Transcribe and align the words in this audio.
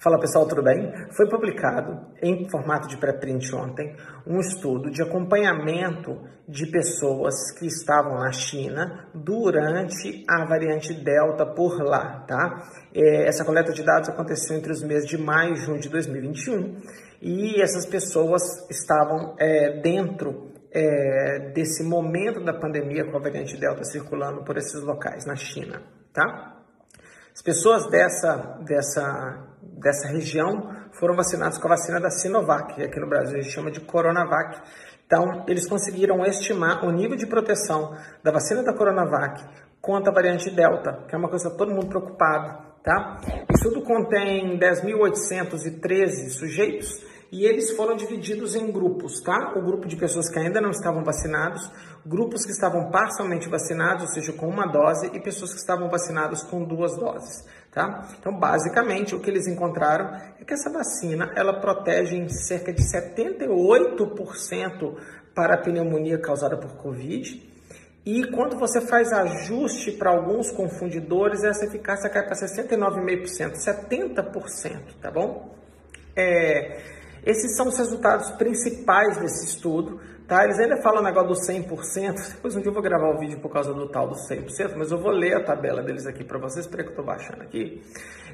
Fala 0.00 0.16
pessoal, 0.20 0.46
tudo 0.46 0.62
bem? 0.62 0.92
Foi 1.10 1.28
publicado 1.28 2.06
em 2.22 2.48
formato 2.48 2.86
de 2.86 2.96
pré-print 2.96 3.52
ontem 3.52 3.96
um 4.24 4.38
estudo 4.38 4.92
de 4.92 5.02
acompanhamento 5.02 6.22
de 6.46 6.70
pessoas 6.70 7.34
que 7.58 7.66
estavam 7.66 8.16
na 8.16 8.30
China 8.30 9.08
durante 9.12 10.24
a 10.30 10.44
variante 10.44 10.94
Delta 10.94 11.44
por 11.44 11.82
lá, 11.82 12.24
tá? 12.28 12.62
É, 12.94 13.26
essa 13.26 13.44
coleta 13.44 13.72
de 13.72 13.82
dados 13.82 14.08
aconteceu 14.08 14.56
entre 14.56 14.70
os 14.70 14.84
meses 14.84 15.08
de 15.08 15.18
maio 15.18 15.54
e 15.54 15.56
junho 15.56 15.80
de 15.80 15.88
2021 15.88 16.76
e 17.20 17.60
essas 17.60 17.84
pessoas 17.84 18.42
estavam 18.70 19.34
é, 19.36 19.80
dentro 19.80 20.52
é, 20.72 21.50
desse 21.52 21.82
momento 21.82 22.44
da 22.44 22.54
pandemia 22.54 23.04
com 23.10 23.16
a 23.16 23.20
variante 23.20 23.58
Delta 23.58 23.82
circulando 23.82 24.44
por 24.44 24.56
esses 24.56 24.80
locais 24.80 25.26
na 25.26 25.34
China, 25.34 25.82
tá? 26.12 26.57
As 27.38 27.42
pessoas 27.42 27.86
dessa, 27.88 28.58
dessa, 28.66 29.46
dessa 29.62 30.08
região 30.08 30.74
foram 30.98 31.14
vacinadas 31.14 31.56
com 31.56 31.68
a 31.68 31.76
vacina 31.76 32.00
da 32.00 32.10
Sinovac, 32.10 32.74
que 32.74 32.82
aqui 32.82 32.98
no 32.98 33.08
Brasil 33.08 33.38
a 33.38 33.40
gente 33.40 33.54
chama 33.54 33.70
de 33.70 33.78
Coronavac. 33.80 34.60
Então, 35.06 35.44
eles 35.46 35.64
conseguiram 35.64 36.24
estimar 36.24 36.84
o 36.84 36.90
nível 36.90 37.16
de 37.16 37.28
proteção 37.28 37.96
da 38.24 38.32
vacina 38.32 38.64
da 38.64 38.74
Coronavac 38.74 39.40
contra 39.80 40.10
a 40.10 40.14
variante 40.14 40.50
Delta, 40.50 41.04
que 41.08 41.14
é 41.14 41.18
uma 41.18 41.28
coisa 41.28 41.48
todo 41.48 41.70
mundo 41.70 41.86
preocupado, 41.86 42.58
tá? 42.82 43.20
O 43.48 43.54
estudo 43.54 43.82
contém 43.82 44.58
10.813 44.58 46.30
sujeitos 46.30 46.88
e 47.30 47.44
eles 47.44 47.76
foram 47.76 47.94
divididos 47.94 48.54
em 48.54 48.72
grupos, 48.72 49.20
tá? 49.20 49.52
O 49.56 49.62
grupo 49.62 49.86
de 49.86 49.96
pessoas 49.96 50.30
que 50.30 50.38
ainda 50.38 50.60
não 50.60 50.70
estavam 50.70 51.04
vacinados, 51.04 51.70
grupos 52.04 52.44
que 52.44 52.52
estavam 52.52 52.90
parcialmente 52.90 53.48
vacinados, 53.48 54.04
ou 54.04 54.08
seja, 54.08 54.32
com 54.32 54.48
uma 54.48 54.66
dose, 54.66 55.10
e 55.12 55.20
pessoas 55.20 55.52
que 55.52 55.60
estavam 55.60 55.90
vacinadas 55.90 56.42
com 56.42 56.64
duas 56.64 56.96
doses, 56.96 57.46
tá? 57.70 58.08
Então, 58.18 58.38
basicamente, 58.38 59.14
o 59.14 59.20
que 59.20 59.28
eles 59.28 59.46
encontraram 59.46 60.10
é 60.40 60.44
que 60.44 60.54
essa 60.54 60.70
vacina, 60.70 61.30
ela 61.36 61.60
protege 61.60 62.16
em 62.16 62.28
cerca 62.28 62.72
de 62.72 62.82
78% 62.82 64.96
para 65.34 65.54
a 65.54 65.58
pneumonia 65.58 66.18
causada 66.18 66.56
por 66.56 66.76
Covid, 66.76 67.46
e 68.06 68.24
quando 68.30 68.58
você 68.58 68.80
faz 68.80 69.12
ajuste 69.12 69.92
para 69.92 70.10
alguns 70.10 70.50
confundidores, 70.50 71.44
essa 71.44 71.66
eficácia 71.66 72.08
cai 72.08 72.24
para 72.24 72.34
69,5%, 72.34 73.52
70%, 73.52 74.94
tá 74.98 75.10
bom? 75.10 75.54
É, 76.16 76.97
esses 77.28 77.54
são 77.58 77.68
os 77.68 77.76
resultados 77.76 78.30
principais 78.38 79.18
desse 79.18 79.44
estudo, 79.44 80.00
tá? 80.26 80.44
Eles 80.44 80.58
ainda 80.58 80.80
falam 80.80 81.02
o 81.02 81.04
negócio 81.04 81.28
do 81.28 81.34
100%, 81.34 82.36
depois 82.36 82.56
um 82.56 82.60
dia 82.60 82.70
eu 82.70 82.72
vou 82.72 82.82
gravar 82.82 83.14
um 83.14 83.18
vídeo 83.18 83.38
por 83.38 83.52
causa 83.52 83.74
do 83.74 83.86
tal 83.86 84.08
do 84.08 84.14
100%, 84.14 84.76
mas 84.78 84.90
eu 84.90 84.98
vou 84.98 85.12
ler 85.12 85.36
a 85.36 85.44
tabela 85.44 85.82
deles 85.82 86.06
aqui 86.06 86.24
para 86.24 86.38
vocês, 86.38 86.64
espera 86.64 86.82
que 86.82 86.88
eu 86.88 86.92
estou 86.92 87.04
baixando 87.04 87.42
aqui. 87.42 87.82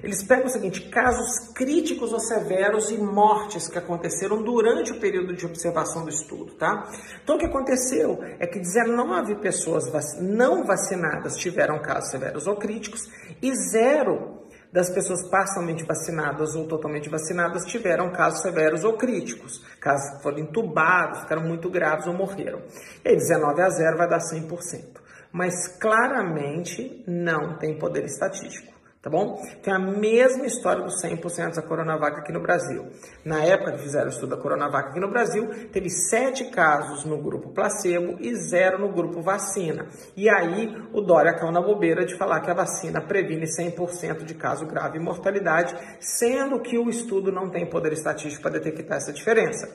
Eles 0.00 0.22
pegam 0.22 0.46
o 0.46 0.48
seguinte, 0.48 0.88
casos 0.90 1.52
críticos 1.54 2.12
ou 2.12 2.20
severos 2.20 2.92
e 2.92 2.98
mortes 2.98 3.66
que 3.66 3.78
aconteceram 3.78 4.40
durante 4.40 4.92
o 4.92 5.00
período 5.00 5.34
de 5.34 5.44
observação 5.44 6.04
do 6.04 6.10
estudo, 6.10 6.54
tá? 6.54 6.88
Então 7.24 7.34
o 7.34 7.38
que 7.38 7.46
aconteceu 7.46 8.20
é 8.38 8.46
que 8.46 8.60
19 8.60 9.40
pessoas 9.40 9.90
não 10.20 10.64
vacinadas 10.64 11.36
tiveram 11.36 11.80
casos 11.82 12.10
severos 12.10 12.46
ou 12.46 12.54
críticos 12.54 13.10
e 13.42 13.52
zero 13.72 14.43
das 14.74 14.90
pessoas 14.90 15.22
parcialmente 15.28 15.84
vacinadas 15.84 16.56
ou 16.56 16.66
totalmente 16.66 17.08
vacinadas 17.08 17.64
tiveram 17.64 18.10
casos 18.10 18.42
severos 18.42 18.82
ou 18.82 18.94
críticos, 18.94 19.62
casos 19.80 20.16
que 20.16 20.22
foram 20.24 20.40
entubados, 20.40 21.20
ficaram 21.20 21.44
muito 21.44 21.70
graves 21.70 22.08
ou 22.08 22.12
morreram. 22.12 22.60
E 23.04 23.10
aí 23.10 23.16
19 23.16 23.62
a 23.62 23.70
0 23.70 23.96
vai 23.96 24.08
dar 24.08 24.18
100%. 24.18 25.00
Mas 25.30 25.68
claramente 25.78 27.04
não 27.06 27.56
tem 27.56 27.78
poder 27.78 28.04
estatístico 28.04 28.73
tá 29.04 29.10
bom? 29.10 29.38
Tem 29.62 29.74
a 29.74 29.78
mesma 29.78 30.46
história 30.46 30.82
dos 30.82 31.02
100% 31.04 31.56
da 31.56 31.62
Coronavac 31.62 32.20
aqui 32.20 32.32
no 32.32 32.40
Brasil. 32.40 32.86
Na 33.22 33.44
época 33.44 33.72
que 33.72 33.82
fizeram 33.82 34.06
o 34.06 34.08
estudo 34.08 34.34
da 34.34 34.40
Coronavac 34.40 34.88
aqui 34.88 34.98
no 34.98 35.10
Brasil, 35.10 35.46
teve 35.70 35.90
sete 35.90 36.46
casos 36.46 37.04
no 37.04 37.18
grupo 37.18 37.50
placebo 37.50 38.16
e 38.18 38.34
zero 38.34 38.78
no 38.78 38.90
grupo 38.90 39.20
vacina. 39.20 39.88
E 40.16 40.26
aí 40.30 40.74
o 40.90 41.02
Dória 41.02 41.34
caiu 41.34 41.52
na 41.52 41.60
bobeira 41.60 42.06
de 42.06 42.14
falar 42.14 42.40
que 42.40 42.50
a 42.50 42.54
vacina 42.54 43.02
previne 43.02 43.44
100% 43.44 44.24
de 44.24 44.34
caso 44.36 44.64
grave 44.64 44.96
e 44.96 45.02
mortalidade, 45.02 45.76
sendo 46.00 46.58
que 46.60 46.78
o 46.78 46.88
estudo 46.88 47.30
não 47.30 47.50
tem 47.50 47.68
poder 47.68 47.92
estatístico 47.92 48.40
para 48.40 48.52
detectar 48.52 48.96
essa 48.96 49.12
diferença. 49.12 49.68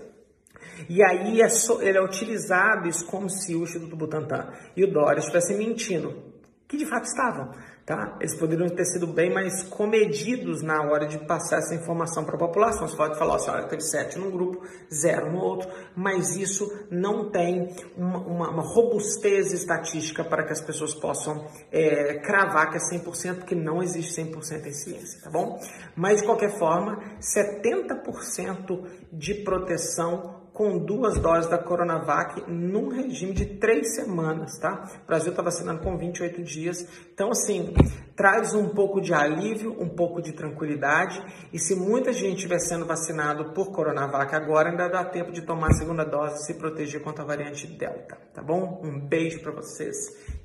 E 0.90 1.03
aí 1.03 1.40
é 1.40 1.50
so, 1.50 1.84
ele 1.84 2.00
é 2.00 2.01
utilizado 2.01 2.88
isso 2.88 3.06
como 3.06 3.29
se 3.29 3.56
o 3.56 3.61
Instituto 3.61 3.96
Butantan 3.96 4.51
e 4.75 4.84
o 4.84 4.91
Dória 4.91 5.19
estivessem 5.19 5.56
mentindo 5.56 6.38
que 6.69 6.78
de 6.78 6.85
fato 6.85 7.06
estavam. 7.06 7.50
Tá? 7.84 8.16
Eles 8.19 8.35
poderiam 8.35 8.69
ter 8.69 8.85
sido 8.85 9.07
bem 9.07 9.34
mais 9.34 9.63
comedidos 9.63 10.62
na 10.62 10.84
hora 10.84 11.07
de 11.07 11.18
passar 11.25 11.57
essa 11.57 11.74
informação 11.74 12.24
para 12.24 12.35
a 12.35 12.38
população. 12.38 12.88
Você 12.88 12.96
pode 12.96 13.18
falar 13.18 13.38
assim, 13.38 13.50
olha, 13.50 13.68
teve 13.68 13.81
sete 13.81 14.19
num 14.19 14.30
grupo, 14.30 14.63
zero 14.94 15.31
no 15.31 15.40
outro, 15.40 15.68
mas 15.96 16.35
isso 16.35 16.72
não 16.91 17.31
tem 17.31 17.75
uma, 17.97 18.19
uma, 18.19 18.50
uma 18.52 18.62
robustez 18.62 19.52
estatística 19.52 20.24
para 20.24 20.46
que 20.46 20.53
as 20.53 20.62
pessoas 20.62 20.94
possam 20.94 21.47
é, 21.72 22.19
cravar 22.19 22.69
que 22.69 22.78
é 22.78 22.79
100%, 22.79 23.38
porque 23.38 23.56
não 23.56 23.81
existe 23.81 24.22
100% 24.22 24.68
em 24.68 24.74
ciência, 24.74 25.19
tá 25.24 25.31
bom? 25.31 25.59
Mas, 25.96 26.19
de 26.19 26.28
qualquer 26.28 26.59
forma, 26.59 27.00
70% 27.19 28.85
de 29.12 29.34
proteção 29.44 30.40
com 30.59 30.78
duas 30.78 31.18
doses 31.18 31.50
da 31.50 31.58
Coronavac 31.58 32.44
num 32.46 32.90
regime 32.90 33.31
de 33.31 33.46
três 33.46 33.96
semanas, 33.96 34.59
tá? 34.59 34.92
O 35.03 35.08
Brasil 35.08 35.30
está 35.30 35.42
vacinando 35.42 35.80
com 35.80 35.97
28 35.97 36.44
dias. 36.44 36.86
Então, 37.14 37.30
assim, 37.31 37.74
traz 38.14 38.53
um 38.53 38.68
pouco 38.68 39.00
de 39.00 39.14
alívio, 39.14 39.81
um 39.81 39.88
pouco 39.88 40.22
de 40.22 40.34
tranquilidade. 40.34 41.24
E 41.53 41.58
se 41.58 41.78
muita 41.78 42.12
gente 42.12 42.36
estiver 42.36 42.59
sendo 42.59 42.86
vacinado 42.86 43.53
por 43.53 43.72
Coronavac 43.72 44.36
agora, 44.36 44.70
ainda 44.70 44.90
dá 44.90 45.06
tempo 45.06 45.31
de 45.31 45.44
tomar 45.44 45.68
a 45.68 45.75
segunda 45.75 46.03
dose 46.03 46.42
e 46.42 46.46
se 46.47 46.53
proteger 46.56 47.02
contra 47.02 47.24
a 47.24 47.28
variante 47.28 47.66
Delta, 47.66 48.18
tá 48.34 48.44
bom? 48.44 48.81
Um 48.84 49.00
beijo 49.00 49.40
para 49.40 49.53
vocês 49.53 49.96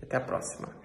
e 0.01 0.05
até 0.05 0.17
a 0.17 0.21
próxima. 0.21 0.84